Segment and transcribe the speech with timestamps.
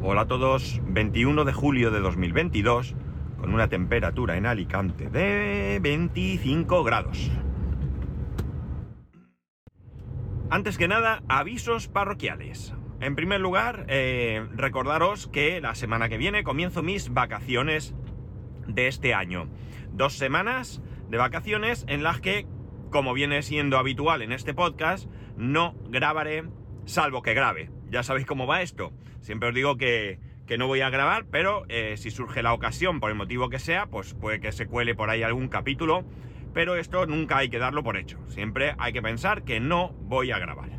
[0.00, 2.94] Hola a todos, 21 de julio de 2022,
[3.36, 7.32] con una temperatura en Alicante de 25 grados.
[10.50, 12.74] Antes que nada, avisos parroquiales.
[13.00, 17.92] En primer lugar, eh, recordaros que la semana que viene comienzo mis vacaciones
[18.68, 19.48] de este año.
[19.92, 20.80] Dos semanas
[21.10, 22.46] de vacaciones en las que,
[22.90, 26.44] como viene siendo habitual en este podcast, no grabaré
[26.84, 27.72] salvo que grabe.
[27.90, 28.92] Ya sabéis cómo va esto.
[29.28, 30.18] Siempre os digo que,
[30.56, 33.84] no voy a grabar, pero eh, si surge la ocasión, por el motivo que sea,
[33.84, 36.06] pues puede que se cuele por ahí algún capítulo.
[36.54, 38.18] Pero esto nunca hay que darlo por hecho.
[38.28, 40.70] Siempre hay que pensar que no voy a grabar.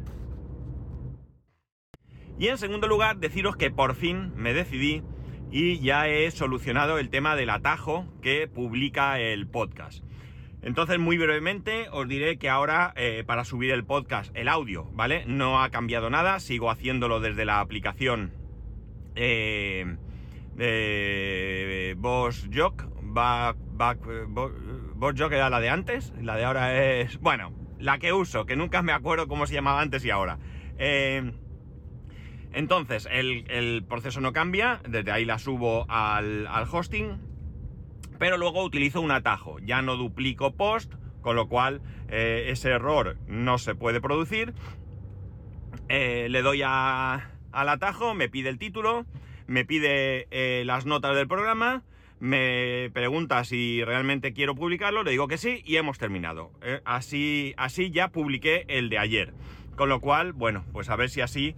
[2.39, 5.03] Y en segundo lugar, deciros que por fin me decidí
[5.51, 10.03] y ya he solucionado el tema del atajo que publica el podcast.
[10.63, 15.23] Entonces, muy brevemente, os diré que ahora eh, para subir el podcast, el audio, ¿vale?
[15.27, 18.38] No ha cambiado nada, sigo haciéndolo desde la aplicación
[19.15, 19.97] eh,
[20.55, 22.85] de Boss Jock,
[24.95, 28.55] Boss Jock era la de antes, la de ahora es, bueno, la que uso, que
[28.55, 30.37] nunca me acuerdo cómo se llamaba antes y ahora.
[30.77, 31.31] Eh,
[32.51, 37.29] entonces, el, proceso no cambia, desde ahí la subo al, hosting
[38.17, 43.17] pero luego utilizo un atajo, ya no duplico post, con lo cual eh, ese error
[43.27, 44.53] no se puede producir.
[45.87, 46.61] Eh, le doy
[47.51, 49.05] al atajo, me pide el título,
[49.47, 51.83] me pide eh, las notas del programa,
[52.19, 56.51] me pregunta si realmente quiero publicarlo, le digo que sí y hemos terminado.
[56.85, 59.33] así, así ya publiqué el de ayer.
[59.75, 61.55] Con lo cual, bueno, pues a ver si así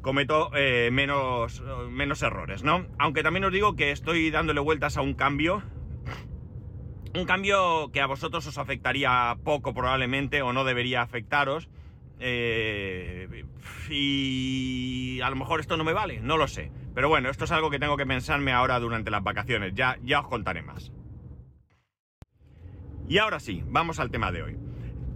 [0.00, 0.50] cometo
[0.92, 2.86] menos, menos errores, ¿no?
[2.98, 5.64] Aunque también os digo que estoy dándole vueltas a un cambio
[7.14, 11.68] un cambio que a vosotros os afectaría poco probablemente o no debería afectaros.
[12.20, 13.44] Eh,
[13.88, 16.70] y a lo mejor esto no me vale, no lo sé.
[16.94, 19.74] Pero bueno, esto es algo que tengo que pensarme ahora durante las vacaciones.
[19.74, 20.92] Ya, ya os contaré más.
[23.08, 24.56] Y ahora sí, vamos al tema de hoy.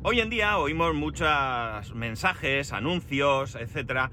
[0.02, 4.10] Hoy en día oímos muchos mensajes, anuncios, etcétera,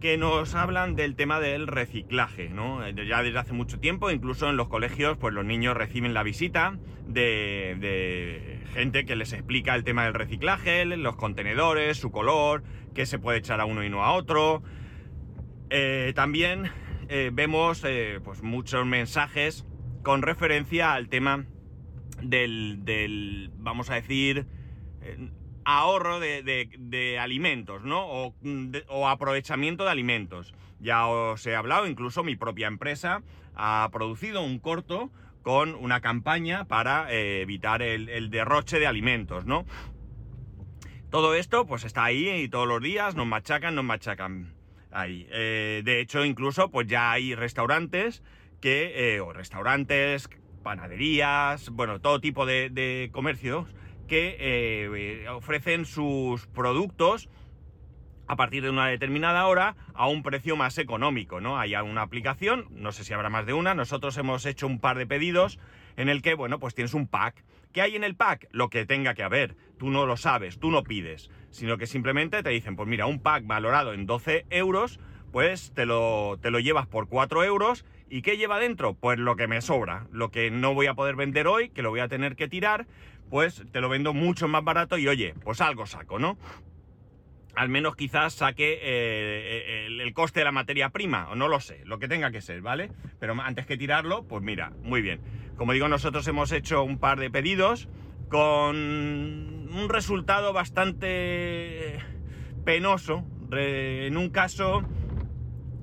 [0.00, 2.86] que nos hablan del tema del reciclaje, ¿no?
[2.90, 6.78] Ya desde hace mucho tiempo, incluso en los colegios, pues los niños reciben la visita
[7.06, 12.62] de, gente que les explica el tema del reciclaje, los contenedores, su color,
[12.94, 14.62] qué se puede echar a uno y no a otro.
[15.70, 16.70] Eh, también
[17.08, 19.64] eh, vemos eh, pues muchos mensajes
[20.02, 21.46] con referencia al tema
[22.22, 24.46] del vamos a decir,
[25.66, 28.32] ahorro de, alimentos, ¿no?
[28.88, 30.54] O, aprovechamiento de alimentos.
[30.78, 33.22] Ya os he hablado, incluso mi propia empresa
[33.56, 35.10] ha producido un corto
[35.42, 39.66] con una campaña para eh, evitar el, derroche de alimentos, ¿no?
[41.10, 44.54] Todo esto pues está ahí y todos los días nos machacan, nos machacan
[44.92, 45.26] ahí.
[45.30, 48.22] Eh, de hecho, incluso pues ya hay restaurantes
[48.60, 50.28] que, eh, o restaurantes,
[50.62, 53.66] panaderías, bueno, todo tipo de comercios
[54.06, 57.28] que eh, ofrecen sus productos
[58.28, 61.58] a partir de una determinada hora a un precio más económico, ¿no?
[61.58, 64.98] Hay una aplicación, no sé si habrá más de una, nosotros hemos hecho un par
[64.98, 65.58] de pedidos
[65.96, 67.44] en el que, bueno, pues tienes un pack.
[67.72, 68.48] ¿Qué hay en el pack?
[68.50, 69.56] Lo que tenga que haber.
[69.78, 73.20] Tú no lo sabes, tú no pides, sino que simplemente te dicen, pues mira, un
[73.20, 74.98] pack valorado en 12 euros,
[75.30, 77.84] pues te lo, te lo llevas por 4 euros.
[78.08, 78.94] ¿Y qué lleva dentro?
[78.94, 81.90] Pues lo que me sobra, lo que no voy a poder vender hoy, que lo
[81.90, 82.86] voy a tener que tirar,
[83.30, 86.38] pues te lo vendo mucho más barato y oye, pues algo saco, ¿no?
[87.54, 91.60] Al menos quizás saque eh, eh, el, coste de la materia prima, o no lo
[91.60, 92.90] sé, lo que tenga que ser, ¿vale?
[93.18, 95.20] Pero antes que tirarlo, pues mira, muy bien.
[95.56, 97.88] Como digo, nosotros hemos hecho un par de pedidos
[98.28, 101.98] con un resultado bastante
[102.64, 103.24] penoso.
[103.50, 104.84] En un caso,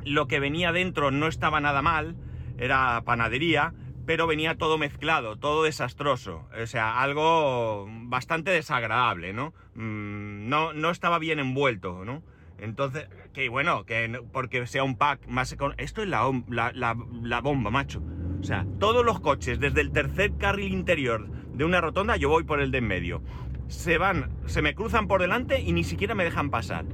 [0.05, 2.15] lo que venía dentro no estaba nada mal,
[2.57, 3.73] era panadería,
[4.05, 6.45] pero venía todo mezclado, todo desastroso.
[6.61, 9.53] O sea, algo bastante desagradable, ¿no?
[9.75, 12.21] Mm, no, no estaba bien envuelto, ¿no?
[12.59, 18.01] Entonces, que bueno, que porque sea un pack más Esto es la, bomba, macho.
[18.39, 22.43] O sea, todos los coches, desde el tercer carril interior de una rotonda, yo voy
[22.43, 23.21] por el de en medio.
[23.67, 26.85] Se van, se me cruzan por delante y ni siquiera me dejan pasar.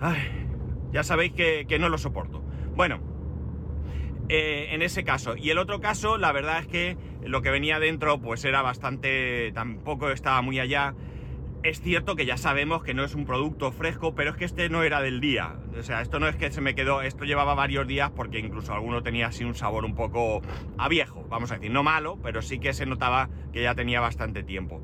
[0.00, 0.20] Ay,
[0.92, 2.42] ya sabéis que, que no lo soporto.
[2.74, 3.00] Bueno,
[4.28, 5.36] eh, en ese caso.
[5.36, 9.52] Y el otro caso, la verdad es que lo que venía dentro, pues era bastante.
[9.52, 10.94] tampoco estaba muy allá.
[11.62, 14.68] Es cierto que ya sabemos que no es un producto fresco, pero es que este
[14.68, 15.56] no era del día.
[15.78, 18.74] O sea, esto no es que se me quedó, esto llevaba varios días porque incluso
[18.74, 20.42] alguno tenía así un sabor un poco
[20.76, 24.00] a viejo, vamos a decir, no malo, pero sí que se notaba que ya tenía
[24.00, 24.82] bastante tiempo.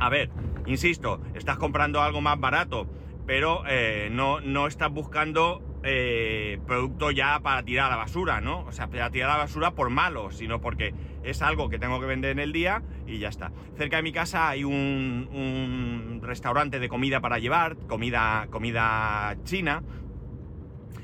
[0.00, 0.30] A ver,
[0.66, 2.88] insisto, estás comprando algo más barato,
[3.24, 8.60] pero eh, no, no estás buscando eh, producto ya para tirar a la basura, ¿no?
[8.66, 12.00] O sea, para tirar a la basura por malo, sino porque es algo que tengo
[12.00, 13.52] que vender en el día y ya está.
[13.76, 19.82] Cerca de mi casa hay un, un restaurante de comida para llevar, comida, comida china,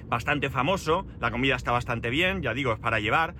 [0.09, 3.35] bastante famoso, la comida está bastante bien, ya digo, es para llevar.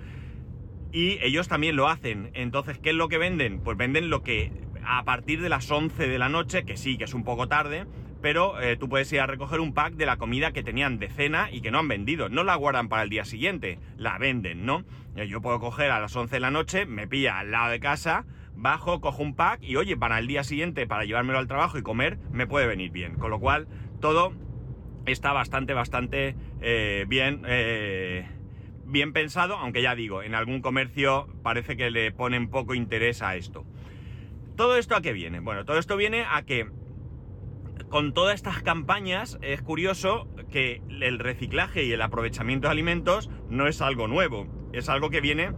[0.91, 2.31] Y ellos también lo hacen.
[2.33, 3.59] Entonces, ¿qué es lo que venden?
[3.59, 4.51] Pues venden lo que
[4.85, 7.85] a partir de las 11 de la noche, que sí, que es un poco tarde,
[8.21, 11.09] pero eh, tú puedes ir a recoger un pack de la comida que tenían de
[11.09, 12.29] cena y que no han vendido.
[12.29, 14.83] No la guardan para el día siguiente, la venden, ¿no?
[15.15, 17.79] Eh, yo puedo coger a las 11 de la noche, me pilla al lado de
[17.79, 18.25] casa,
[18.55, 21.83] bajo, cojo un pack y oye, para el día siguiente, para llevármelo al trabajo y
[21.83, 23.15] comer, me puede venir bien.
[23.15, 23.67] Con lo cual,
[24.01, 24.33] todo
[25.05, 27.43] está bastante, bastante eh, bien,
[28.85, 33.35] bien pensado, aunque ya digo, en algún comercio parece que le ponen poco interés a
[33.35, 33.65] esto.
[34.55, 35.39] ¿Todo esto a qué viene?
[35.39, 36.67] Bueno, todo esto viene a que
[37.89, 43.67] con todas estas campañas es curioso que el reciclaje y el aprovechamiento de alimentos no
[43.67, 45.53] es algo nuevo, es algo que viene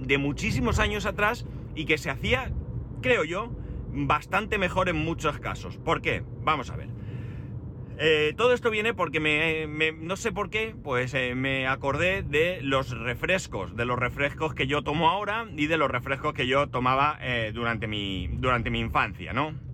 [0.00, 2.52] de muchísimos años atrás y que se hacía,
[3.02, 3.50] creo yo,
[3.90, 5.78] bastante mejor en muchos casos.
[5.78, 6.22] ¿Por qué?
[6.44, 6.88] Vamos a ver.
[8.00, 12.60] Eh, todo esto viene porque me, no sé por qué, pues eh, me acordé de
[12.62, 16.68] los refrescos, de los refrescos que yo tomo ahora y de los refrescos que yo
[16.68, 19.67] tomaba eh, durante, mi, durante mi infancia, ¿no?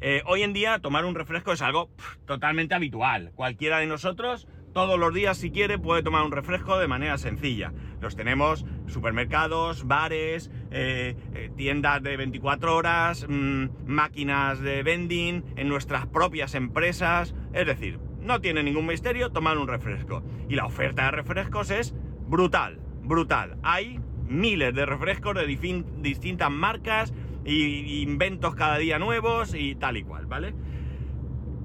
[0.00, 1.90] Eh, hoy en día tomar un refresco es algo
[2.24, 3.32] totalmente habitual.
[3.34, 7.72] Cualquiera de nosotros todos los días si quiere puede tomar un refresco de manera sencilla.
[8.00, 15.68] Los tenemos supermercados, bares, eh, eh, tiendas de 24 horas, mm, máquinas de vending, en
[15.68, 17.34] nuestras propias empresas.
[17.52, 20.22] Es decir, no tiene ningún misterio tomar un refresco.
[20.48, 21.92] Y la oferta de refrescos es
[22.28, 23.56] brutal, brutal.
[23.64, 23.98] Hay
[24.28, 27.12] miles de refrescos de distintas marcas,
[27.52, 30.54] y inventos cada día nuevos y tal y cual, ¿vale?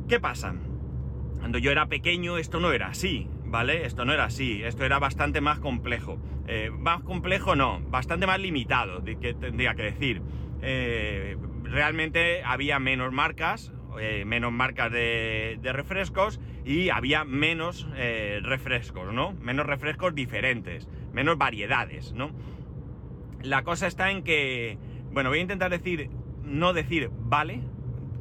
[0.07, 0.53] ¿Qué pasa?
[1.39, 3.85] Cuando yo era pequeño esto no era así, ¿vale?
[3.85, 6.19] Esto no era así, esto era bastante más complejo.
[6.47, 10.21] Eh, más complejo no, bastante más limitado, que tendría que decir.
[10.61, 17.87] Eh, realmente había menos marcas, eh, menos marcas de, de, refrescos y había menos
[18.41, 19.33] refrescos, ¿no?
[19.33, 22.31] Menos refrescos diferentes, menos variedades, ¿no?
[23.41, 24.77] La cosa está en que
[25.13, 26.09] bueno, voy a intentar decir,
[26.43, 27.61] no decir vale,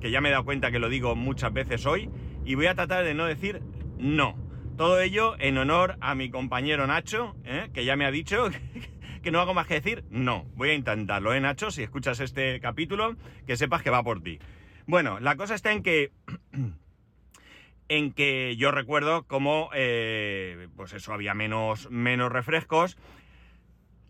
[0.00, 2.10] que ya me he dado cuenta que lo digo muchas veces hoy,
[2.44, 3.62] y voy a tratar de no decir
[3.98, 4.36] no.
[4.76, 7.70] Todo ello en honor a mi compañero Nacho, ¿eh?
[7.72, 8.50] que ya me ha dicho
[9.22, 10.44] que no hago más que decir no.
[10.54, 11.70] Voy a intentarlo, ¿eh, Nacho?
[11.70, 13.16] Si escuchas este capítulo,
[13.46, 14.38] que sepas que va por ti.
[14.86, 16.12] Bueno, la cosa está en que...
[17.88, 22.96] en que yo recuerdo como, eh, pues eso, había menos, menos refrescos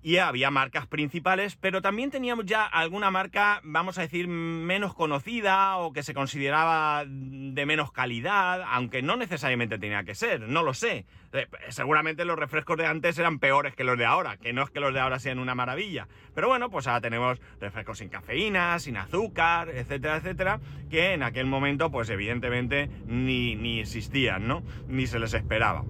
[0.03, 5.77] y había marcas principales, pero también teníamos ya alguna marca, vamos a decir, menos conocida
[5.77, 10.75] o que se consideraba de menos calidad, aunque no necesariamente tenía que ser, no lo
[10.75, 11.07] sé.
[11.33, 14.71] Eh, seguramente los refrescos de antes eran peores que los de ahora, que no es
[14.71, 16.09] que los de ahora sean una maravilla.
[16.35, 20.61] Pero bueno, pues ahora tenemos refrescos sin cafeína, sin azúcar, etcétera, etcétera,
[20.91, 24.65] que en aquel momento, pues evidentemente ni, ni existían, ¿no?
[24.89, 25.85] Ni se les esperaba.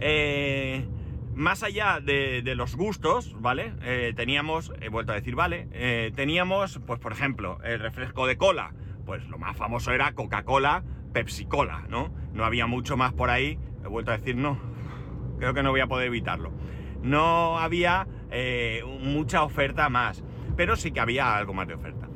[0.00, 0.86] Eh
[1.38, 3.72] más allá de, los gustos, ¿vale?
[3.82, 5.68] Eh, teníamos, he vuelto a decir, ¿vale?
[5.72, 8.74] Eh, teníamos, pues por ejemplo, el refresco de cola.
[9.06, 10.82] Pues lo más famoso era Coca-Cola,
[11.12, 12.12] Pepsi-Cola, ¿no?
[12.32, 13.58] No había mucho más por ahí.
[13.84, 14.58] He vuelto a decir, no.
[15.38, 16.52] Creo que no voy a poder evitarlo.
[17.02, 20.24] No había eh, mucha oferta más,
[20.56, 22.07] pero sí que había algo más de oferta.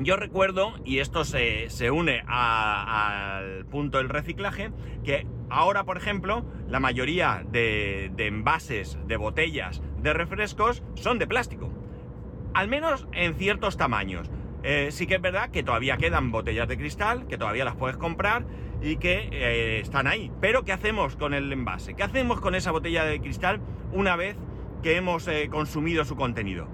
[0.00, 4.70] Yo recuerdo, y esto se, une al punto del reciclaje,
[5.04, 11.72] que Ahora, por ejemplo, la mayoría de, envases, de botellas, de refrescos son de plástico.
[12.54, 14.30] Al menos en ciertos tamaños.
[14.62, 17.96] Eh, sí que es verdad que todavía quedan botellas de cristal, que todavía las puedes
[17.96, 18.44] comprar
[18.82, 20.30] y que eh, están ahí.
[20.40, 21.94] Pero ¿qué hacemos con el envase?
[21.94, 23.60] ¿Qué hacemos con esa botella de cristal
[23.92, 24.36] una vez
[24.82, 26.68] que hemos eh, consumido su contenido?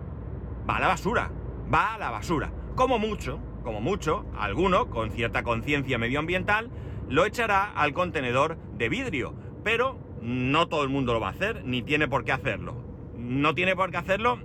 [0.69, 1.31] Va a la basura,
[1.73, 2.50] va a la basura.
[2.75, 6.71] Como mucho, como mucho, alguno con cierta conciencia medioambiental
[7.09, 9.35] lo echará al contenedor de vidrio.
[9.62, 12.75] Pero no todo el mundo lo va a hacer, ni tiene por qué hacerlo.
[13.16, 14.38] No tiene por qué hacerlo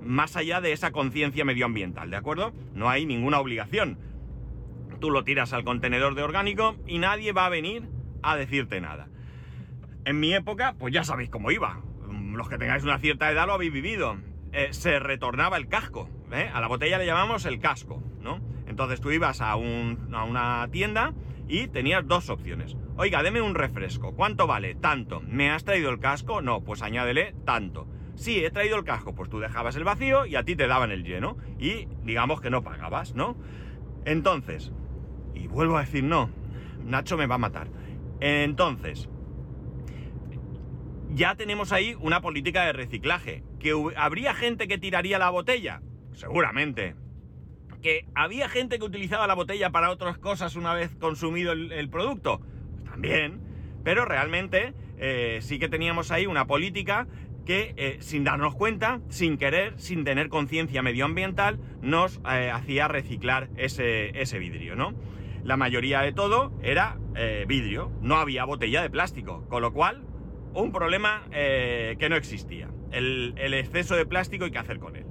[0.00, 2.52] más allá de esa conciencia medioambiental, ¿de acuerdo?
[2.72, 3.98] No hay ninguna obligación.
[5.00, 7.88] Tú lo tiras al contenedor de orgánico y nadie va a venir
[8.22, 9.08] a decirte nada.
[10.04, 11.80] En mi época, pues ya sabéis cómo iba.
[12.32, 14.16] Los que tengáis una cierta edad lo habéis vivido.
[14.52, 16.08] Eh, se retornaba el casco.
[16.32, 16.50] ¿Eh?
[16.52, 18.40] A la botella le llamamos el casco, ¿no?
[18.66, 21.12] Entonces tú ibas a, una tienda
[21.48, 22.76] y tenías dos opciones.
[22.96, 24.14] Oiga, deme un refresco.
[24.14, 24.74] ¿Cuánto vale?
[24.74, 25.20] Tanto.
[25.20, 26.40] ¿Me has traído el casco?
[26.40, 27.86] No, pues añádele tanto.
[28.14, 29.14] Sí, he traído el casco.
[29.14, 31.36] Pues tú dejabas el vacío y a ti te daban el lleno.
[31.58, 33.36] Y digamos que no pagabas, ¿no?
[34.04, 34.72] Entonces,
[35.34, 36.30] y vuelvo a decir no,
[36.84, 37.68] Nacho me va a matar.
[38.20, 39.08] Entonces,
[41.10, 43.44] ya tenemos ahí una política de reciclaje.
[43.58, 45.82] ¿Que habría gente que tiraría la botella?
[46.14, 46.94] Seguramente.
[47.80, 52.40] ¿Que había gente que utilizaba la botella para otras cosas una vez consumido el, producto?
[52.40, 53.40] Pues también.
[53.82, 57.08] Pero realmente eh, sí que teníamos ahí una política
[57.44, 63.50] que eh, sin darnos cuenta, sin querer, sin tener conciencia medioambiental, nos eh, hacía reciclar
[63.56, 64.94] ese, ese, vidrio, ¿no?
[65.42, 66.98] La mayoría de todo era
[67.48, 70.04] vidrio, no había botella de plástico, con lo cual
[70.54, 72.68] un problema que no existía.
[72.92, 75.01] El, exceso de plástico y qué hacer con él.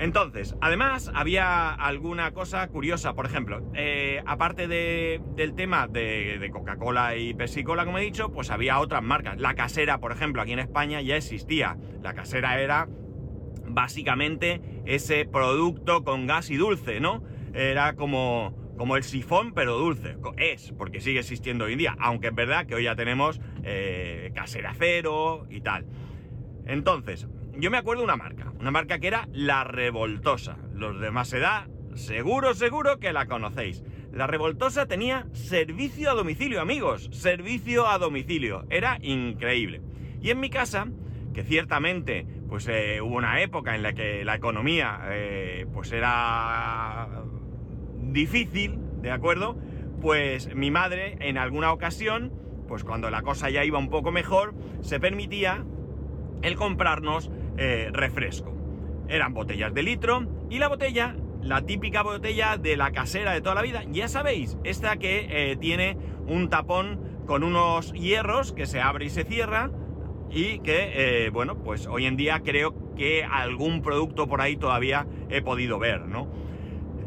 [0.00, 7.34] Entonces, además había alguna cosa curiosa, por ejemplo, eh, aparte del tema de, Coca-Cola y
[7.34, 9.38] Pepsi-Cola, como he dicho, pues había otras marcas.
[9.38, 11.76] La casera, por ejemplo, aquí en España ya existía.
[12.02, 12.88] La casera era
[13.68, 17.22] básicamente ese producto con gas y dulce, ¿no?
[17.52, 20.16] Era como, como el sifón, pero dulce.
[20.38, 24.32] Es, porque sigue existiendo hoy en día, aunque es verdad que hoy ya tenemos eh,
[24.34, 25.84] casera cero y tal.
[26.64, 27.28] Entonces,
[27.58, 30.58] yo me acuerdo de una marca, una marca que era La Revoltosa.
[30.74, 33.82] Los de más edad, seguro, seguro que la conocéis.
[34.12, 38.66] La Revoltosa tenía servicio a domicilio, amigos, servicio a domicilio.
[38.68, 39.80] Era increíble.
[40.20, 40.88] Y en mi casa,
[41.32, 47.08] que ciertamente, pues eh, hubo una época en la que la economía, eh, pues era
[47.96, 49.56] difícil, ¿de acuerdo?
[50.02, 52.32] Pues mi madre en alguna ocasión,
[52.68, 55.64] pues cuando la cosa ya iba un poco mejor, se permitía
[56.42, 57.30] el comprarnos
[57.62, 58.54] eh, refresco.
[59.06, 63.54] Eran botellas de litro y la botella, la típica botella de la casera de toda
[63.54, 68.80] la vida, ya sabéis, esta que eh, tiene un tapón con unos hierros que se
[68.80, 69.70] abre y se cierra
[70.30, 75.06] y que, eh, bueno, pues hoy en día creo que algún producto por ahí todavía
[75.28, 76.32] he podido ver, ¿no?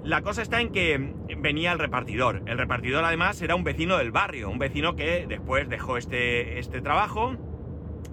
[0.03, 2.43] La cosa está en que venía el repartidor.
[2.45, 6.79] El repartidor además era un vecino del barrio, un vecino que después dejó este, este
[6.79, 7.37] trabajo.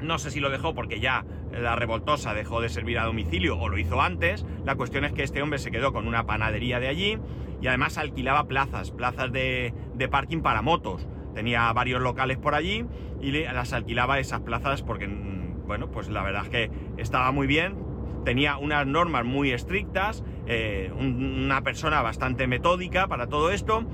[0.00, 3.68] No sé si lo dejó porque ya la revoltosa dejó de servir a domicilio o
[3.68, 4.46] lo hizo antes.
[4.64, 7.18] La cuestión es que este hombre se quedó con una panadería de allí
[7.60, 11.06] y además alquilaba plazas, plazas de, de parking para motos.
[11.34, 12.84] Tenía varios locales por allí
[13.20, 17.46] y las alquilaba esas plazas porque, mm, bueno, pues la verdad es que estaba muy
[17.46, 17.76] bien,
[18.24, 23.84] tenía unas normas muy estrictas, eh, una persona bastante metódica para todo esto.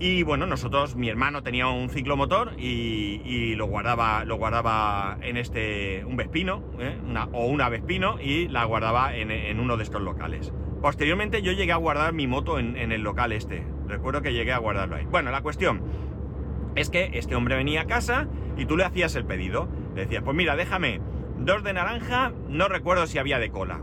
[0.00, 5.36] Y bueno, nosotros, mi hermano tenía un ciclomotor y, y lo guardaba, lo guardaba en
[5.36, 6.96] este, un Vespino, ¿eh?
[7.32, 10.52] o una Vespino, y la guardaba en, uno de estos locales.
[10.80, 13.66] Posteriormente yo llegué a guardar mi moto en, en el local este.
[13.88, 15.06] Recuerdo que llegué a guardarlo ahí.
[15.06, 15.82] Bueno, la cuestión
[16.76, 19.68] es que este hombre venía a casa y tú le hacías el pedido.
[19.96, 21.00] Le decías, pues mira, déjame
[21.38, 23.80] Dos de naranja, no recuerdo si había de cola.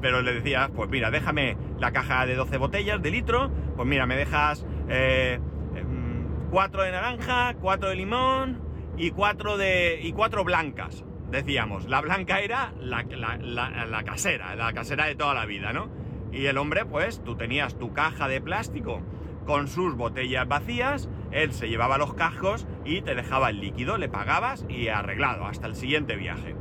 [0.00, 4.04] Pero le decía, pues mira, déjame la caja de 12 botellas de litro, pues mira,
[4.06, 5.40] me dejas eh,
[5.74, 8.60] em, cuatro de naranja, cuatro de limón
[8.96, 10.00] y cuatro de.
[10.02, 11.04] y cuatro blancas.
[11.30, 15.88] Decíamos, la blanca era la, la casera, la casera de toda la vida, ¿no?
[16.32, 19.00] Y el hombre, pues, tú tenías tu caja de plástico
[19.46, 24.08] con sus botellas vacías, él se llevaba los cajos y te dejaba el líquido, le
[24.08, 26.54] pagabas y arreglado hasta el siguiente viaje.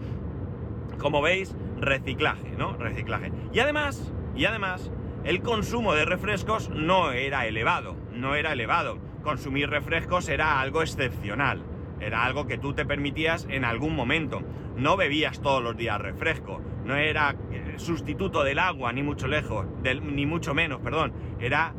[0.97, 2.73] Como veis, reciclaje, ¿no?
[2.73, 3.31] Reciclaje.
[3.53, 4.91] Y además, y además,
[5.23, 8.99] el consumo de refrescos no era elevado, no era elevado.
[9.23, 11.63] Consumir refrescos era algo excepcional,
[11.99, 14.41] era algo que tú te permitías en algún momento.
[14.75, 19.65] No bebías todos los días refresco, no era eh, sustituto del agua, ni mucho lejos,
[20.01, 21.13] ni mucho menos, perdón.
[21.39, 21.73] Era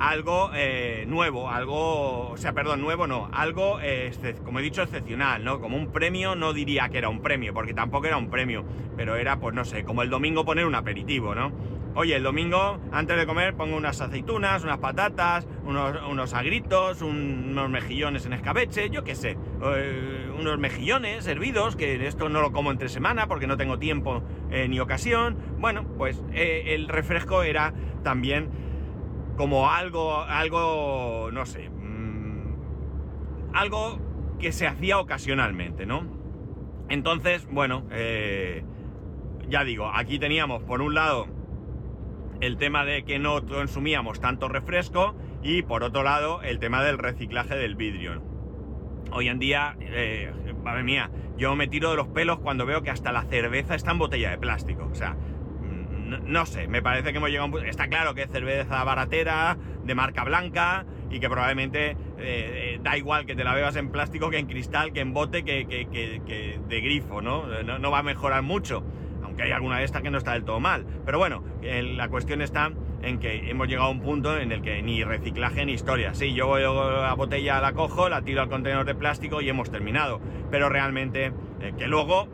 [0.00, 4.12] algo eh, nuevo, algo, o sea, perdón, nuevo no, algo, eh,
[4.44, 5.60] como he dicho, excepcional, ¿no?
[5.60, 8.64] Como un premio, no diría que era un premio, porque tampoco era un premio,
[8.96, 11.52] pero era, pues no sé, como el domingo poner un aperitivo, ¿no?
[12.00, 17.68] Oye, el domingo, antes de comer, pongo unas aceitunas, unas patatas, unos, unos agritos, unos
[17.68, 22.70] mejillones en escabeche, yo qué sé, eh, unos mejillones hervidos, que esto no lo como
[22.70, 24.22] entre semana porque no tengo tiempo
[24.68, 25.38] ni ocasión.
[25.58, 27.74] Bueno, pues el refresco era
[28.04, 28.48] también
[29.36, 33.98] como algo, algo, no sé, mm, algo
[34.38, 36.06] que se hacía ocasionalmente, ¿no?
[36.88, 38.62] Entonces, bueno, eh,
[39.48, 41.37] ya digo, aquí teníamos por un lado
[42.40, 46.98] el tema de que no consumíamos tanto refresco y por otro lado el tema del
[46.98, 48.22] reciclaje del vidrio.
[49.10, 52.90] Hoy en día, eh, madre mía, yo me tiro de los pelos cuando veo que
[52.90, 54.88] hasta la cerveza está en botella de plástico.
[54.90, 55.16] O sea,
[56.08, 57.66] no, sé, me parece que hemos llegado a un.
[57.66, 62.96] Está claro que es cerveza baratera, de marca blanca, y que probablemente eh, eh, da
[62.96, 66.80] igual que te la bebas en plástico que en cristal, que en bote, que, de
[66.80, 67.46] grifo, ¿no?
[67.62, 67.90] ¿no?
[67.90, 68.84] va a mejorar mucho,
[69.38, 70.84] aunque hay alguna de estas que no está del todo mal.
[71.06, 74.82] Pero bueno, la cuestión está en que hemos llegado a un punto en el que
[74.82, 76.12] ni reciclaje ni historia.
[76.14, 79.70] Sí, yo voy la botella la cojo, la tiro al contenedor de plástico y hemos
[79.70, 80.20] terminado.
[80.50, 82.26] Pero realmente, eh, que luego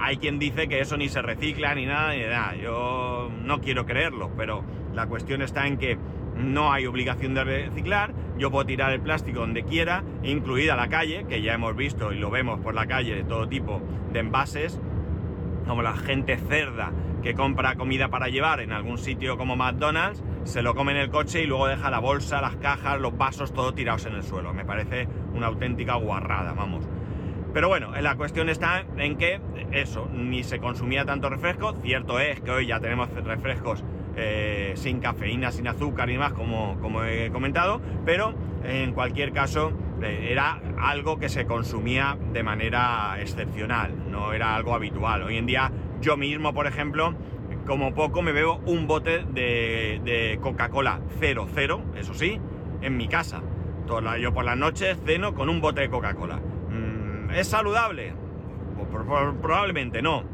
[0.00, 2.56] hay quien dice que eso ni se recicla ni nada, ni nada.
[2.56, 5.96] Yo no quiero creerlo, pero la cuestión está en que
[6.36, 11.24] no hay obligación de reciclar, yo puedo tirar el plástico donde quiera, incluida la calle,
[11.28, 14.80] que ya hemos visto y lo vemos por la calle de todo tipo de envases,
[15.68, 16.90] como la gente cerda
[17.22, 21.10] que compra comida para llevar en algún sitio como McDonald's, se lo come en el
[21.10, 24.54] coche y luego deja la bolsa, las cajas, los vasos, todo tirados en el suelo.
[24.54, 26.88] Me parece una auténtica guarrada, vamos.
[27.52, 29.40] Pero bueno, la cuestión está en que
[29.72, 31.74] eso, ni se consumía tanto refresco.
[31.82, 33.84] Cierto es que hoy ya tenemos refrescos
[34.16, 38.34] eh, sin cafeína, sin azúcar y más, como, como he comentado, pero
[38.64, 39.72] en cualquier caso
[40.02, 45.22] eh, era algo que se consumía de manera excepcional, no era algo habitual.
[45.22, 45.70] Hoy en día
[46.00, 47.14] yo mismo, por ejemplo,
[47.66, 52.40] como poco me bebo un bote de, de Coca-Cola 00, eso sí,
[52.80, 53.42] en mi casa.
[54.20, 56.40] Yo por las noches ceno con un bote de Coca-Cola.
[57.34, 58.12] ¿Es saludable?
[58.76, 59.04] Pues
[59.40, 60.24] probablemente no.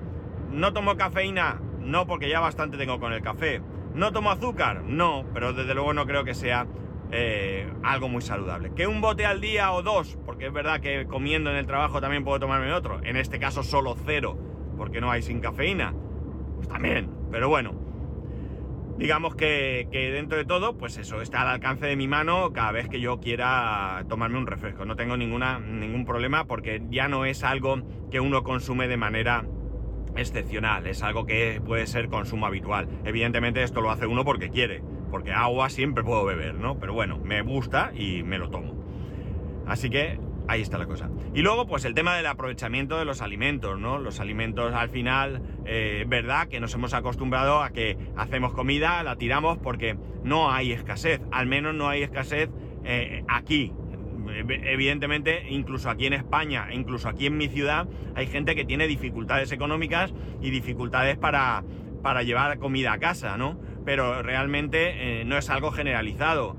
[0.50, 1.60] ¿No tomo cafeína?
[1.80, 3.60] No, porque ya bastante tengo con el café.
[3.94, 4.82] ¿No tomo azúcar?
[4.84, 6.66] No, pero desde luego no creo que sea
[7.16, 8.72] eh, algo muy saludable.
[8.74, 10.18] ¿Que un bote al día o dos?
[10.26, 13.00] Porque es verdad que comiendo en el trabajo también puedo tomarme otro.
[13.04, 14.36] En este caso solo cero,
[14.76, 15.94] porque no hay sin cafeína.
[16.56, 17.84] Pues también, pero bueno
[18.98, 22.88] digamos que, dentro de todo, pues eso, está al alcance de mi mano cada vez
[22.88, 24.84] que yo quiera tomarme un refresco.
[24.84, 29.44] No tengo ninguna, ningún problema porque ya no es algo que uno consume de manera
[30.16, 32.88] excepcional, es algo que puede ser consumo habitual.
[33.04, 34.82] Evidentemente esto lo hace uno porque quiere,
[35.14, 36.80] porque agua siempre puedo beber, ¿no?
[36.80, 38.74] Pero bueno, me gusta y me lo tomo.
[39.64, 40.18] Así que
[40.48, 41.08] Ahí está la cosa.
[41.32, 43.98] Y luego, pues el tema del aprovechamiento de los alimentos, ¿no?
[43.98, 49.16] Los alimentos al final, eh, verdad que nos hemos acostumbrado a que hacemos comida, la
[49.16, 51.22] tiramos porque no hay escasez.
[51.32, 52.50] Al menos no hay escasez
[52.84, 53.72] eh, aquí.
[54.46, 59.50] Evidentemente, incluso aquí en España, incluso aquí en mi ciudad, hay gente que tiene dificultades
[59.50, 61.64] económicas y dificultades para,
[62.02, 63.58] para llevar comida a casa, ¿no?
[63.84, 66.56] Pero realmente eh, no es algo generalizado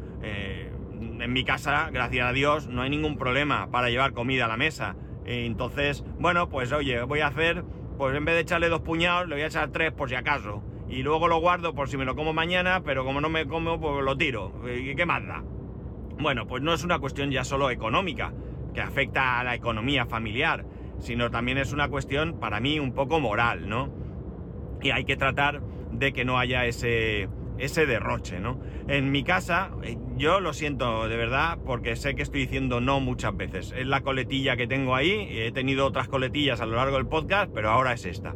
[1.25, 4.57] en mi casa, gracias a Dios, no hay ningún problema para llevar comida a la
[4.57, 4.95] mesa.
[5.25, 7.63] entonces, bueno, pues oye, voy a hacer,
[7.97, 10.63] pues en vez de echarle dos puñados, le voy a echar tres por si acaso.
[10.87, 13.79] Y luego lo guardo por si me lo como mañana, pero como no me como,
[13.79, 14.53] pues lo tiro.
[14.69, 15.43] ¿Y qué más da?
[16.19, 18.33] Bueno, pues no es una cuestión ya solo económica,
[18.73, 20.65] que afecta a la economía familiar,
[20.99, 23.89] sino también es una cuestión, para mí, un poco moral, ¿no?
[24.81, 25.61] Y hay que tratar
[25.99, 28.59] de que no haya ese, ese derroche, ¿no?
[28.87, 32.99] En mi casa, eh, yo lo siento de verdad porque sé que estoy diciendo no
[32.99, 33.73] muchas veces.
[33.75, 37.51] Es la coletilla que tengo ahí, he tenido otras coletillas a lo largo del podcast,
[37.53, 38.35] pero ahora es esta.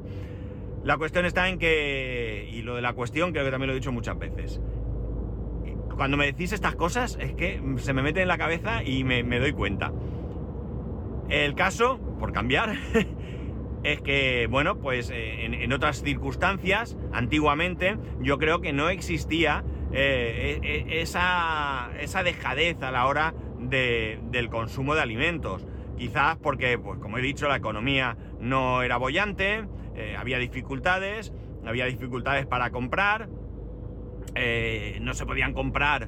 [0.84, 3.80] La cuestión está en que, y lo de la cuestión creo que también lo he
[3.80, 4.62] dicho muchas veces,
[6.00, 9.22] cuando me decís estas cosas es que se me mete en la cabeza y me,
[9.38, 9.92] doy cuenta.
[11.28, 12.74] El caso, por cambiar,
[13.84, 19.64] es que, bueno, pues eh, en, otras circunstancias, antiguamente, yo creo que no existía
[19.94, 25.66] eh, e, e, esa, esa, dejadez a la hora del consumo de alimentos.
[25.98, 29.66] Quizás porque, pues como he dicho, la economía no era bollante,
[29.96, 31.34] eh, había dificultades,
[31.66, 33.30] había dificultades para comprar,
[35.02, 36.08] no se podían comprar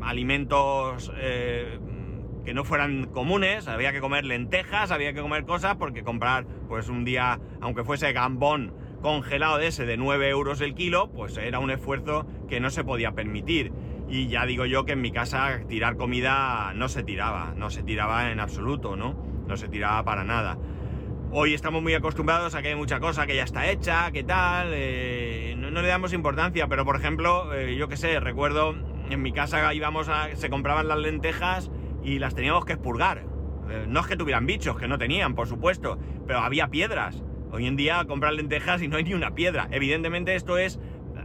[0.00, 1.12] alimentos
[2.44, 6.88] que no fueran comunes, había que comer lentejas, había que comer cosas, porque comprar, pues
[6.88, 8.72] un día, aunque fuese gambón
[9.02, 12.84] congelado de ese de 9 euros el kilo, pues era un esfuerzo que no se
[12.84, 13.72] podía permitir.
[14.08, 17.82] Y ya digo yo que en mi casa tirar comida no se tiraba, no se
[17.82, 19.14] tiraba en absoluto, ¿no?
[19.46, 20.58] No se tiraba para nada.
[21.30, 24.70] Hoy estamos muy acostumbrados a que hay mucha cosa que ya está hecha, que tal,
[24.72, 28.74] eh, no, le damos importancia, pero por ejemplo, eh, yo qué sé, recuerdo
[29.10, 31.70] en mi casa íbamos a, se compraban las lentejas
[32.02, 33.24] y las teníamos que expurgar.
[33.70, 37.22] Eh, no es que tuvieran bichos, que no tenían, por supuesto, pero había piedras.
[37.50, 39.68] Hoy en día comprar lentejas y no hay ni una piedra.
[39.70, 40.78] Evidentemente esto es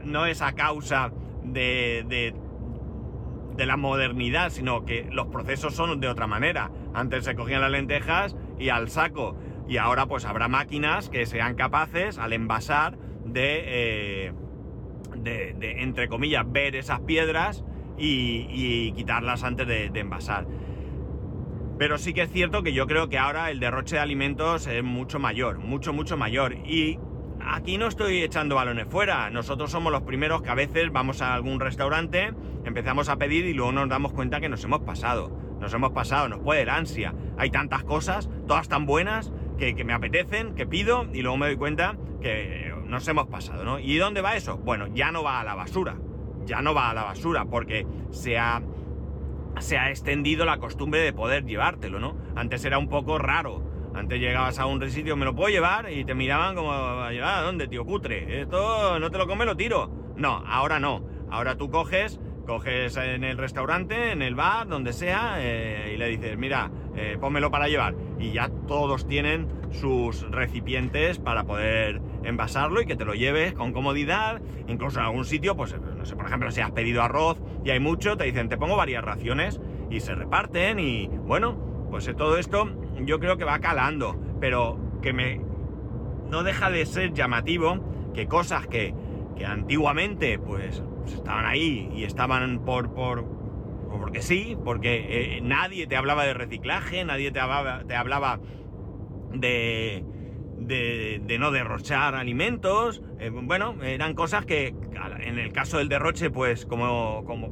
[0.04, 1.12] no es a causa
[1.44, 2.34] de,
[3.56, 6.72] de, la modernidad, sino que los procesos son de otra manera.
[6.94, 9.38] Antes se cogían las lentejas y al saco.
[9.68, 14.34] Y ahora pues habrá máquinas que sean capaces, al envasar, de, eh,
[15.16, 17.64] de, de entre comillas, ver esas piedras
[17.98, 20.48] y, quitarlas antes de, envasar.
[21.84, 24.82] Pero sí que es cierto que yo creo que ahora el derroche de alimentos es
[24.86, 26.56] mucho mayor, mucho, mucho mayor.
[26.66, 26.98] Y
[27.46, 29.30] aquí no estoy echando balones fuera.
[29.32, 32.32] Nosotros somos los primeros que a veces vamos a algún restaurante,
[32.64, 35.38] empezamos a pedir y luego nos damos cuenta que nos hemos pasado.
[35.60, 37.16] Nos hemos pasado, nos puede la ansia.
[37.38, 41.48] Hay tantas cosas, todas tan buenas, que, que me apetecen, que pido y luego me
[41.48, 43.78] doy cuenta que nos hemos pasado, ¿no?
[43.80, 44.56] ¿Y dónde va eso?
[44.56, 45.98] Bueno, ya no va a la basura
[46.46, 48.62] ya no va a la basura porque se ha,
[49.60, 52.18] se ha extendido la costumbre de poder llevártelo, ¿no?
[52.36, 53.64] Antes era un poco raro.
[53.96, 57.68] Antes llegabas a un sitio, me lo puedo llevar y te miraban como, ¿a dónde,
[57.68, 58.42] tío cutre?
[58.42, 59.92] Esto no te lo come, lo tiro.
[60.16, 61.04] No, ahora no.
[61.30, 66.08] Ahora tú coges, coges en el restaurante, en el bar, donde sea, eh, y le
[66.10, 67.96] dices, mira, eh, pónmelo para llevar.
[68.20, 73.74] Y ya todos tienen sus recipientes para poder envasarlo y que te lo lleves con
[73.74, 74.42] comodidad.
[74.68, 77.80] Incluso en algún sitio, pues no sé, por ejemplo, si has pedido arroz y hay
[77.80, 79.60] mucho, te dicen, te pongo varias raciones
[79.90, 82.70] y se reparten y bueno, pues todo esto
[83.02, 85.42] yo creo que va calando, pero que me
[86.30, 88.96] no deja de ser llamativo que cosas que,
[89.36, 93.26] que antiguamente pues, pues estaban ahí y estaban por, por
[94.00, 98.40] porque sí, porque eh, nadie te hablaba de reciclaje, nadie te hablaba, te hablaba
[99.34, 100.04] de,
[100.58, 103.02] de, no derrochar alimentos.
[103.20, 104.76] Eh, bueno, eran cosas que
[105.22, 107.52] en el caso del derroche, pues como, como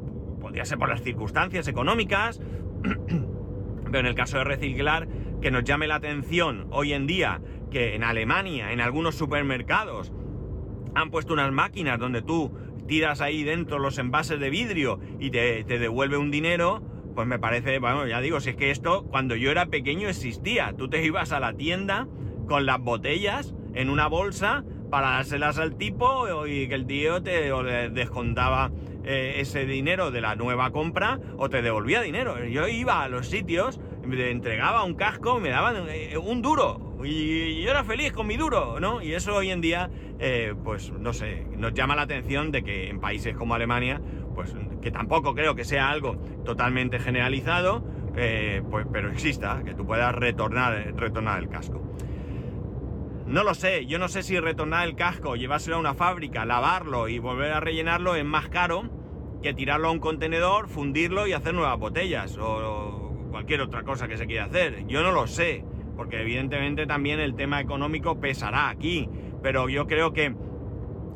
[0.63, 2.41] ser por las circunstancias económicas,
[3.85, 5.07] pero en el caso de reciclar,
[5.41, 10.11] que nos llame la atención hoy en día que en Alemania, en algunos supermercados,
[10.93, 12.51] han puesto unas máquinas donde tú
[12.87, 16.83] tiras ahí dentro los envases de vidrio y te, te devuelve un dinero,
[17.15, 20.73] pues me parece, bueno, ya digo, si es que esto cuando yo era pequeño existía.
[20.77, 22.07] Tú te ibas a la tienda
[22.47, 27.51] con las botellas en una bolsa para dárselas al tipo y que el tío te
[27.89, 28.71] descontaba
[29.03, 32.43] eh, ese dinero de la nueva compra o te devolvía dinero.
[32.45, 37.63] Yo iba a los sitios, me entregaba un casco, me daban eh, un duro y
[37.63, 39.01] yo era feliz con mi duro, ¿no?
[39.01, 42.89] Y eso hoy en día, eh, pues no sé, nos llama la atención de que
[42.89, 43.99] en países como Alemania,
[44.35, 47.83] pues que tampoco creo que sea algo totalmente generalizado,
[48.69, 51.81] pues, pero exista, que tú puedas retornar, retornar el casco.
[53.31, 57.07] No lo sé, yo no sé si retornar el casco, llevárselo a una fábrica, lavarlo
[57.07, 58.89] y volver a rellenarlo es más caro
[59.41, 64.17] que tirarlo a un contenedor, fundirlo y hacer nuevas botellas o cualquier otra cosa que
[64.17, 64.85] se quiera hacer.
[64.85, 65.63] Yo no lo sé,
[65.95, 69.07] porque evidentemente también el tema económico pesará aquí,
[69.41, 70.35] pero yo creo que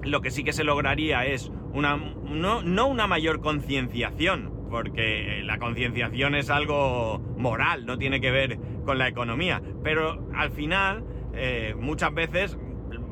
[0.03, 5.59] lo que sí que se lograría es una, no, no una mayor concienciación, porque la
[5.59, 11.03] concienciación es algo moral, no tiene que ver con la economía, pero al final
[11.35, 12.57] eh, muchas veces,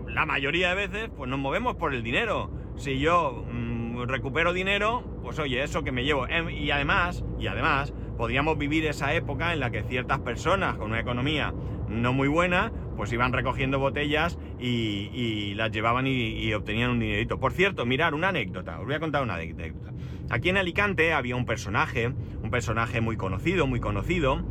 [0.08, 2.52] la mayoría de veces, pues nos movemos por el dinero.
[2.76, 6.28] Si yo mm, recupero dinero, pues oye, eso que me llevo.
[6.28, 10.92] Em, y además, y además, podríamos vivir esa época en la que ciertas personas con
[10.92, 11.54] una economía
[11.90, 17.40] no muy buena, pues iban recogiendo botellas y, las llevaban y, obtenían un dinerito.
[17.40, 19.92] Por cierto, mirar, una anécdota, os voy a contar una anécdota.
[20.30, 24.44] Aquí en Alicante había un personaje, un personaje muy conocido, muy conocido,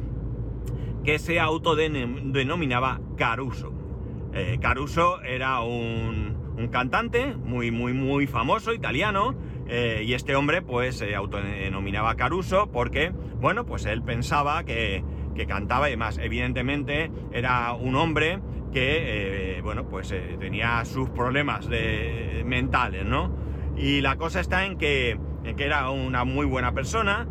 [1.04, 3.72] que se autodenominaba Caruso.
[4.34, 9.34] Eh, Caruso era un, cantante muy, muy, muy famoso, italiano,
[9.66, 15.04] eh, y este hombre pues se autodenominaba Caruso porque, bueno, pues él pensaba que,
[15.48, 16.18] cantaba y demás.
[16.18, 18.38] Evidentemente era un hombre
[18.72, 23.34] que, eh, bueno, pues tenía sus problemas de, mentales, ¿no?
[23.76, 27.26] Y la cosa está en que, en que era una muy buena persona,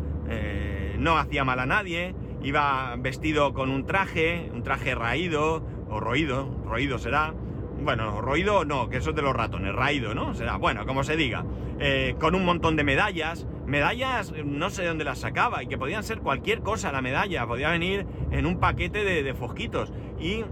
[0.98, 6.48] no hacía mal a nadie, Iba vestido con un traje, un traje raído, o roído,
[6.64, 7.34] roído será.
[7.82, 10.34] Bueno, roído no, que eso es de los ratones, raído, ¿no?
[10.34, 11.44] Será, bueno, como se diga.
[11.78, 13.46] Eh, con un montón de medallas.
[13.66, 17.46] Medallas, no sé de dónde las sacaba, y que podían ser cualquier cosa la medalla.
[17.46, 19.92] Podía venir en un paquete de, fosquitos.
[20.20, 20.44] Y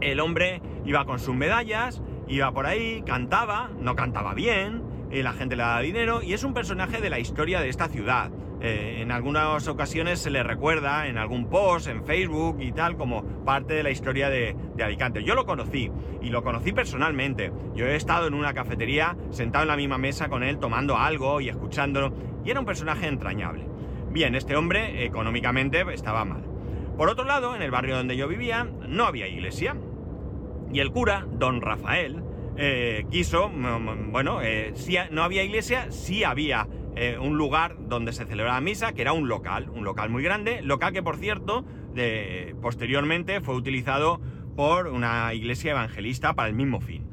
[0.00, 5.32] el hombre iba con sus medallas, iba por ahí, cantaba, no cantaba bien, y la
[5.32, 8.30] gente le daba dinero, y es un personaje de la historia de esta ciudad.
[8.64, 13.24] Eh, en algunas ocasiones se le recuerda en algún post, en Facebook y tal, como
[13.44, 15.24] parte de la historia de, Alicante.
[15.24, 17.52] Yo lo conocí y lo conocí personalmente.
[17.74, 21.40] Yo he estado en una cafetería sentado en la misma mesa con él tomando algo
[21.40, 22.12] y escuchándolo
[22.44, 23.66] y era un personaje entrañable.
[24.10, 26.42] Bien, este hombre económicamente estaba mal.
[26.96, 29.76] Por otro lado, en el barrio donde yo vivía no había iglesia
[30.72, 32.22] y el cura, don Rafael,
[32.56, 33.50] eh, quiso,
[34.10, 38.92] bueno, eh, si no había iglesia, sí había eh, un lugar donde se celebraba misa,
[38.92, 41.64] que era un local, un local muy grande, local que por cierto,
[42.60, 44.20] posteriormente fue utilizado
[44.56, 47.06] por una iglesia evangelista para el mismo fin.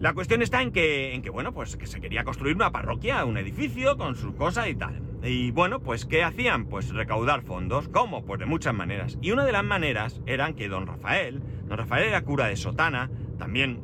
[0.00, 3.24] La cuestión está en que, en que, bueno, pues que se quería construir una parroquia,
[3.24, 5.00] un edificio con sus cosas y tal.
[5.22, 6.66] Y bueno, pues ¿qué hacían?
[6.66, 7.88] Pues recaudar fondos.
[7.88, 8.24] ¿Cómo?
[8.24, 9.16] Pues de muchas maneras.
[9.22, 13.10] Y una de las maneras eran que don Rafael, don Rafael era cura de Sotana,
[13.38, 13.80] también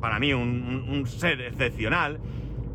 [0.00, 2.20] para mí un ser excepcional,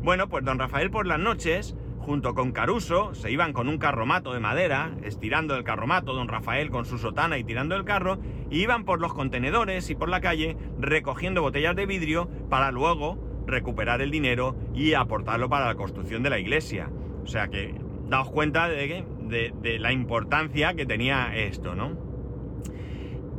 [0.02, 4.32] bueno, pues don Rafael por las noches, junto con Caruso, se iban con un carromato
[4.32, 8.18] de madera, estirando el carromato, don Rafael con su sotana y tirando el carro,
[8.50, 13.16] y iban por los contenedores y por la calle recogiendo botellas de vidrio para luego
[13.46, 16.90] recuperar el dinero y aportarlo para la construcción de la iglesia.
[17.22, 17.74] O sea que
[18.08, 21.96] daos cuenta de, de la importancia que tenía esto, ¿no?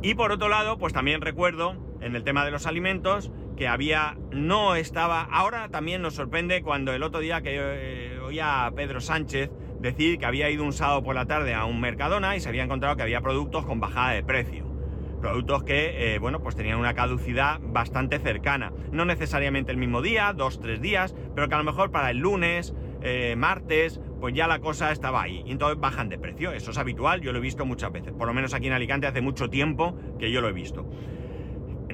[0.02, 4.16] Y por otro lado, pues también recuerdo en el tema de los alimentos que había,
[4.30, 9.00] no estaba, ahora también nos sorprende cuando el otro día que eh, oía a Pedro
[9.00, 12.48] Sánchez decir que había ido un sábado por la tarde a un Mercadona y se
[12.48, 14.64] había encontrado que había productos con bajada de precio.
[15.20, 18.72] Productos que, eh, bueno, pues tenían una caducidad bastante cercana.
[18.92, 22.18] No necesariamente el mismo día, dos, tres días, pero que a lo mejor para el
[22.18, 25.42] lunes, eh, martes, pues ya la cosa estaba ahí.
[25.46, 26.52] Y entonces bajan de precio.
[26.52, 28.12] Eso es habitual, yo lo he visto muchas veces.
[28.12, 30.86] Por lo menos aquí en Alicante hace mucho tiempo que yo lo he visto.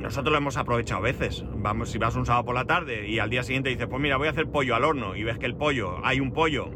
[0.00, 1.44] Nosotros lo hemos aprovechado a veces.
[1.56, 4.16] Vamos, si vas un sábado por la tarde y al día siguiente dices, pues mira,
[4.16, 6.70] voy a hacer pollo al horno y ves que el pollo, hay un pollo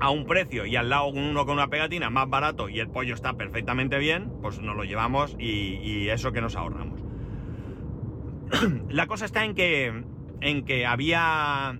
[0.00, 3.14] a un precio y al lado uno con una pegatina más barato y el pollo
[3.14, 7.00] está perfectamente bien, pues nos lo llevamos y, eso que nos ahorramos.
[8.88, 10.02] la cosa está en que,
[10.40, 11.78] en que había,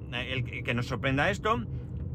[0.64, 1.64] que nos sorprenda esto,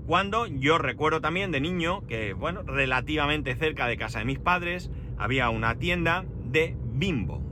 [0.07, 4.89] cuando yo recuerdo también de niño que, bueno, relativamente cerca de casa de mis padres
[5.17, 7.48] había una tienda de bimbo.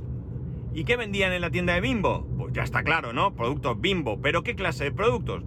[0.78, 2.28] ¿Y qué vendían en la tienda de Bimbo?
[2.38, 3.34] Pues ya está claro, ¿no?
[3.34, 4.22] Productos Bimbo.
[4.22, 5.42] ¿Pero qué clase de productos?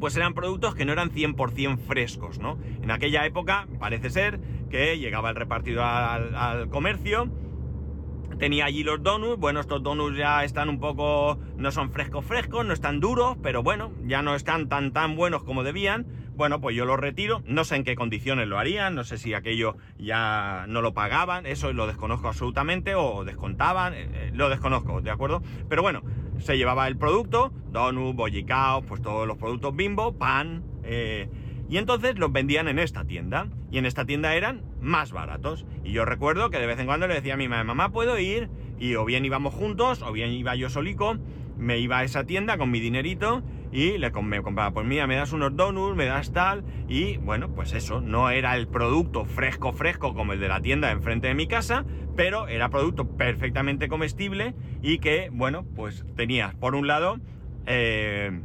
[0.00, 2.58] Pues eran productos que no eran 100% frescos, ¿no?
[2.82, 7.30] En aquella época parece ser que llegaba el repartido al, comercio,
[8.40, 12.64] tenía allí los donuts, bueno, estos donuts ya están un poco, no son frescos frescos,
[12.64, 16.74] no están duros, pero bueno, ya no están tan tan buenos como debían, bueno, pues
[16.74, 20.64] yo lo retiro, no sé en qué condiciones lo harían, no sé si aquello ya
[20.68, 25.42] no lo pagaban, eso lo desconozco absolutamente, o descontaban, eh, eh, lo desconozco, ¿de acuerdo?
[25.68, 26.02] Pero bueno,
[26.38, 31.28] se llevaba el producto, donut, bollicaos, pues todos los productos bimbo, pan, eh,
[31.70, 35.64] y entonces los vendían en esta tienda, y en esta tienda eran más baratos.
[35.84, 38.18] Y yo recuerdo que de vez en cuando le decía a mi mamá, mamá, ¿puedo
[38.18, 38.50] ir?
[38.80, 41.16] Y o bien íbamos juntos, o bien iba yo solico,
[41.56, 45.14] me iba a esa tienda con mi dinerito, y le, me compraba, pues mira, me
[45.14, 49.72] das unos donuts, me das tal, y bueno, pues eso, no era el producto fresco,
[49.72, 51.84] fresco como el de la tienda enfrente de mi casa,
[52.16, 57.20] pero era producto perfectamente comestible y que, bueno, pues tenía, por un lado,
[57.66, 58.40] eh,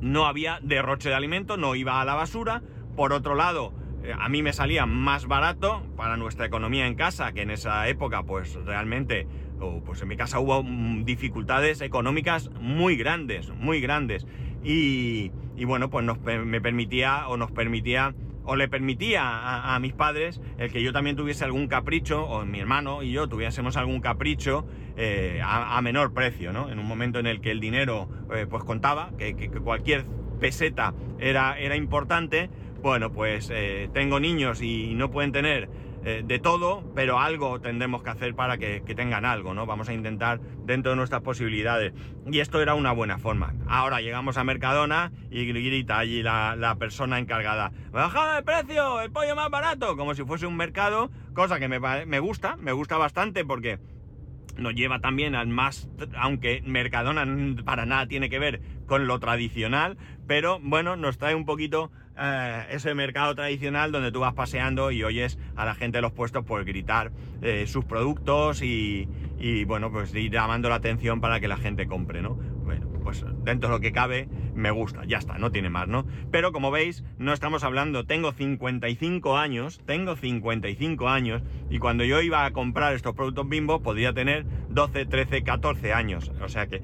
[0.00, 2.62] no había derroche de alimento, no iba a la basura,
[2.96, 7.32] por otro lado, eh, a mí me salía más barato para nuestra economía en casa,
[7.32, 9.26] que en esa época, pues realmente
[9.84, 14.26] pues en mi casa hubo mm, dificultades económicas muy grandes, muy grandes.
[14.62, 15.30] Y,
[15.64, 16.04] bueno, pues
[16.44, 18.14] me permitía o nos permitía
[18.46, 22.60] o le permitía a, mis padres el que yo también tuviese algún capricho, o mi
[22.60, 26.70] hermano y yo tuviésemos algún capricho eh, a, menor precio, ¿no?
[26.70, 30.04] En un momento en el que el dinero eh, pues contaba, que, cualquier
[30.40, 32.48] peseta era, era importante,
[32.82, 35.68] bueno, pues eh, tengo niños y no pueden tener
[36.08, 39.66] eh, de todo, pero algo tendremos que hacer para que, tengan algo, ¿no?
[39.66, 41.94] Vamos a intentar dentro de nuestras posibilidades.
[42.30, 43.54] Y esto era una buena forma.
[43.66, 49.00] Ahora llegamos a Mercadona y grita allí la, persona encargada, ¡bajada de precio!
[49.00, 49.96] ¡El pollo más barato!
[49.96, 53.80] Como si fuese un mercado, cosa que me, me gusta, me gusta bastante porque
[54.56, 57.26] nos lleva también al más, aunque Mercadona
[57.64, 62.66] para nada tiene que ver con lo tradicional, pero bueno, nos trae un poquito eh,
[62.70, 66.44] ese mercado tradicional donde tú vas paseando y oyes a la gente de los puestos
[66.44, 69.06] por gritar eh, sus productos y,
[69.66, 72.34] bueno, pues ir llamando la atención para que la gente compre, ¿no?
[72.34, 76.06] Bueno, pues dentro de lo que cabe me gusta, ya está, no tiene más, ¿no?
[76.30, 82.22] Pero como veis, no estamos hablando, tengo 55 años, tengo 55 años y cuando yo
[82.22, 86.82] iba a comprar estos productos bimbo podía tener 12, 13, 14 años, o sea que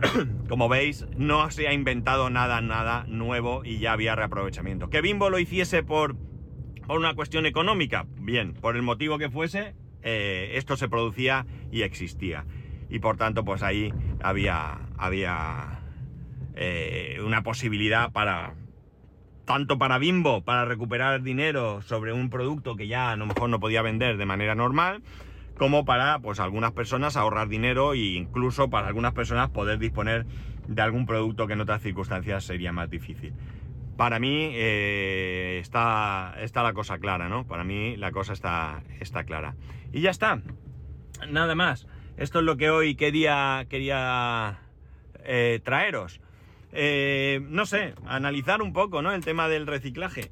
[0.48, 4.90] como veis, no se ha inventado nada, nada nuevo y ya había reaprovechamiento.
[4.90, 6.16] Que Bimbo lo hiciese por,
[6.86, 11.82] por una cuestión económica, bien, por el motivo que fuese, eh, esto se producía y
[11.82, 12.44] existía.
[12.88, 15.80] Y por tanto, pues ahí había, había
[16.54, 18.54] eh, una posibilidad para,
[19.44, 23.58] tanto para Bimbo, para recuperar dinero sobre un producto que ya a lo mejor no
[23.58, 25.02] podía vender de manera normal,
[25.56, 30.26] como para pues algunas personas ahorrar dinero e incluso para algunas personas poder disponer
[30.68, 33.32] de algún producto que en otras circunstancias sería más difícil.
[33.96, 37.46] Para mí eh, está, está, la cosa clara, ¿no?
[37.46, 39.54] Para mí la cosa está, está clara.
[39.92, 40.42] Y ya está.
[41.28, 41.86] Nada más.
[42.18, 44.60] Esto es lo que hoy quería, quería
[45.24, 46.20] eh, traeros.
[46.72, 49.12] Eh, no sé, analizar un poco, ¿no?
[49.12, 50.30] El tema del reciclaje.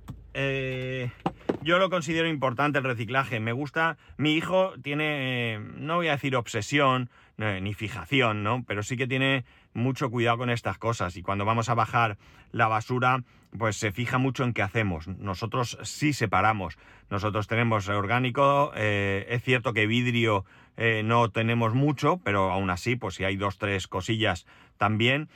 [1.64, 3.40] Yo lo considero importante el reciclaje.
[3.40, 8.64] Me gusta, mi hijo tiene, no voy a decir obsesión, ni fijación, ¿no?
[8.66, 12.16] Pero sí que tiene mucho cuidado con estas cosas y cuando vamos a bajar
[12.52, 13.24] la basura,
[13.58, 15.08] pues se fija mucho en qué hacemos.
[15.08, 16.78] Nosotros sí separamos.
[17.10, 20.44] Nosotros tenemos orgánico, eh, es cierto que vidrio
[20.76, 24.46] eh, no tenemos mucho, pero aún así, pues si hay dos, tres cosillas
[24.76, 25.28] también.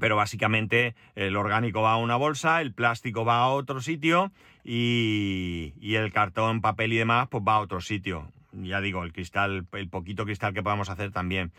[0.00, 4.32] Pero básicamente el orgánico va a una bolsa, el plástico va a otro sitio
[4.64, 8.30] y, y el cartón, papel y demás, pues va a otro sitio.
[8.52, 11.52] Ya digo, el cristal, el poquito cristal que podamos hacer también.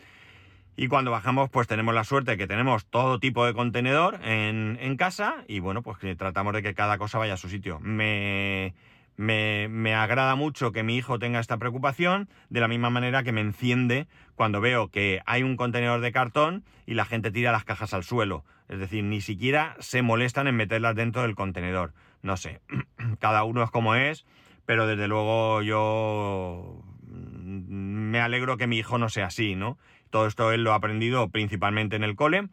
[0.76, 4.96] Y cuando bajamos, pues tenemos la suerte que tenemos todo tipo de contenedor en, en
[4.96, 7.80] casa y bueno, pues tratamos de que cada cosa vaya a su sitio.
[7.80, 8.74] Me,
[9.18, 13.40] me, agrada mucho que mi hijo tenga esta preocupación, de la misma manera que me
[13.40, 17.92] enciende cuando veo que hay un contenedor de cartón y la gente tira las cajas
[17.92, 18.44] al suelo.
[18.68, 21.94] Es decir, ni siquiera se molestan en meterlas dentro del contenedor.
[22.22, 22.60] No sé,
[23.18, 24.24] cada uno es como es,
[24.66, 29.78] pero desde luego yo me alegro que mi hijo no sea así, ¿no?
[30.10, 32.48] Todo esto él lo ha aprendido principalmente en el cole.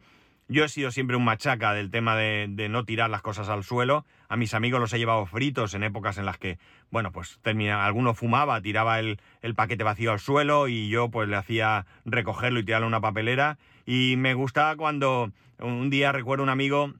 [0.48, 4.04] Yo he sido siempre un machaca del tema de, no tirar las cosas al suelo.
[4.28, 6.58] A mis amigos los he llevado fritos en épocas en las que,
[6.90, 9.18] bueno, pues termina, alguno fumaba, tiraba el,
[9.54, 13.58] paquete vacío al suelo y yo pues le hacía recogerlo y tirarlo en una papelera.
[13.84, 16.92] Y me gustaba cuando un día recuerdo un amigo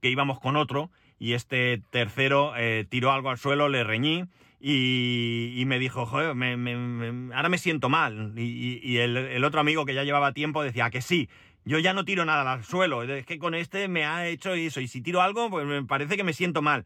[0.00, 4.24] que íbamos con otro y este tercero eh, tiró algo al suelo, le reñí
[4.64, 8.32] y, me dijo, joder, ahora me siento mal.
[8.36, 11.28] Y, el, otro amigo que ya llevaba tiempo decía que sí,
[11.64, 14.80] yo ya no tiro nada al suelo, es que con este me ha hecho eso,
[14.80, 16.84] y si tiro algo, pues me parece que me siento mal.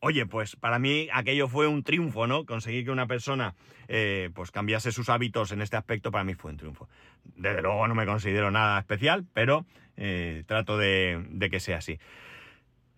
[0.00, 2.44] Oye, pues para mí aquello fue un triunfo, ¿no?
[2.44, 3.54] Conseguir que una persona
[3.86, 6.88] eh, pues cambiase sus hábitos en este aspecto para mí fue un triunfo.
[7.36, 9.64] Desde luego no me considero nada especial, pero
[9.96, 12.00] eh, trato de que sea así.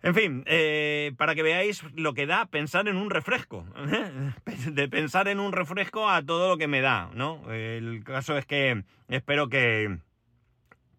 [0.05, 3.65] En fin, eh, para que veáis lo que da pensar en un refresco,
[4.71, 7.51] de pensar en un refresco a todo lo que me da, ¿no?
[7.51, 9.97] El caso es que espero que,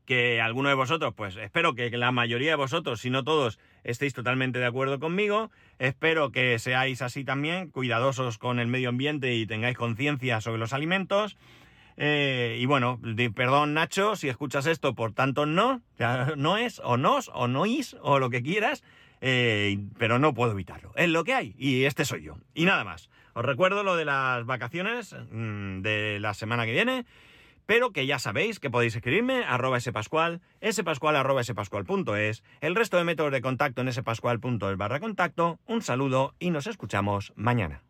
[0.06, 4.14] que alguno de vosotros, pues espero que la mayoría de vosotros, si no todos, estéis
[4.14, 5.50] totalmente de acuerdo conmigo.
[5.78, 10.72] Espero que seáis así también, cuidadosos con el medio ambiente y tengáis conciencia sobre los
[10.72, 11.36] alimentos.
[11.98, 13.00] Eh, y bueno,
[13.34, 15.82] perdón Nacho, si escuchas esto, por tanto no,
[16.36, 18.84] no es, o no, o no is, o lo que quieras,
[19.20, 20.92] eh, pero no puedo evitarlo.
[20.94, 22.38] Es lo que hay, y este soy yo.
[22.54, 23.10] Y nada más.
[23.34, 27.04] Os recuerdo lo de las vacaciones mm, de la semana que viene,
[27.66, 33.04] pero que ya sabéis que podéis escribirme arroba spascual, spascual arroba spascual.es, el resto de
[33.04, 35.58] métodos de contacto en spascual.es barra contacto.
[35.66, 37.82] Un saludo y nos escuchamos mañana.